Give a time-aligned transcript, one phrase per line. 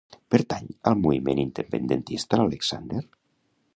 [0.35, 3.05] Pertany al moviment independentista l'Alexander?